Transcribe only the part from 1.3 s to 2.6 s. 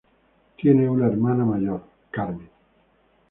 mayor, Carmen.